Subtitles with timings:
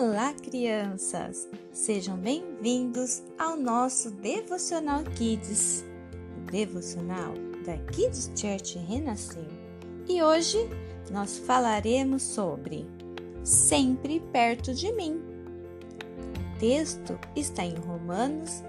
[0.00, 1.48] Olá, crianças!
[1.72, 5.84] Sejam bem-vindos ao nosso Devocional Kids,
[6.36, 7.34] o devocional
[7.66, 9.48] da Kids Church Renascer.
[10.08, 10.56] E hoje
[11.10, 12.86] nós falaremos sobre
[13.42, 15.20] Sempre perto de mim.
[16.54, 18.62] O texto está em Romanos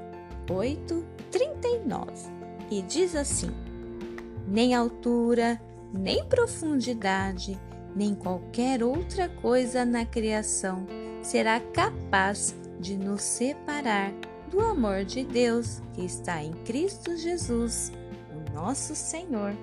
[0.50, 2.12] 8, 39
[2.72, 3.52] e diz assim:
[4.48, 5.62] Nem altura,
[5.94, 7.56] nem profundidade,
[7.96, 10.88] nem qualquer outra coisa na criação
[11.22, 14.12] será capaz de nos separar
[14.50, 17.92] do amor de Deus que está em Cristo Jesus,
[18.32, 19.54] o nosso Senhor.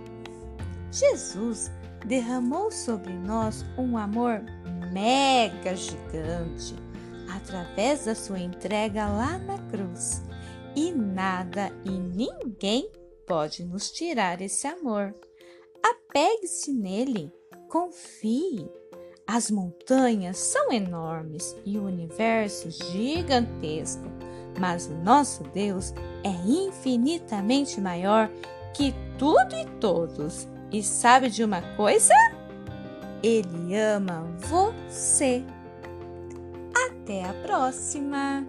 [0.92, 1.70] Jesus
[2.04, 4.42] derramou sobre nós um amor
[4.92, 6.74] mega gigante
[7.34, 10.22] através da sua entrega lá na cruz.
[10.74, 12.90] E nada e ninguém
[13.26, 15.14] pode nos tirar esse amor.
[15.82, 17.32] Apegue-se nele
[17.68, 18.70] Confie.
[19.26, 24.04] As montanhas são enormes e o universo gigantesco,
[24.58, 28.30] mas o nosso Deus é infinitamente maior
[28.72, 30.46] que tudo e todos.
[30.70, 32.14] E sabe de uma coisa?
[33.20, 35.44] Ele ama você.
[36.88, 38.46] Até a próxima!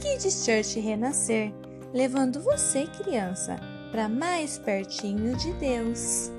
[0.00, 1.52] Kids Church Renascer,
[1.92, 3.56] levando você, criança,
[3.92, 6.32] para mais pertinho de Deus.